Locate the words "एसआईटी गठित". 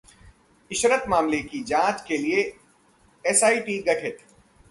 3.25-4.17